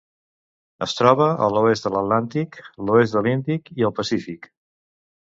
Es 0.85 0.95
troba 0.99 1.27
a 1.33 1.51
l'oest 1.57 1.87
de 1.89 1.93
l'Atlàntic, 1.97 2.59
l'oest 2.89 3.19
de 3.19 3.25
l'Índic 3.29 3.73
i 3.81 3.91
el 3.91 3.99
Pacífic. 4.03 4.55